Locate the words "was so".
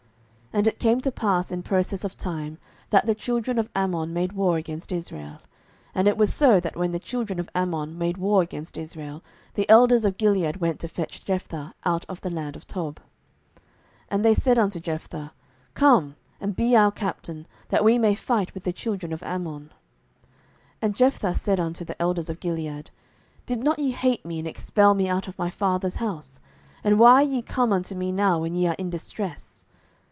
6.17-6.59